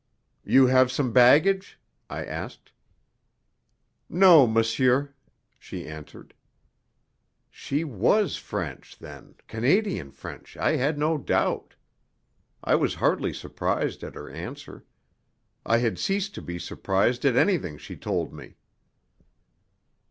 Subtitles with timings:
[0.43, 2.71] "You have some baggage?" I asked.
[4.09, 5.13] "No, monsieur,"
[5.59, 6.33] she answered.
[7.51, 11.75] She was French, then Canadian French, I had no doubt.
[12.63, 14.85] I was hardly surprised at her answer.
[15.67, 18.55] I had ceased to be surprised at anything she told me.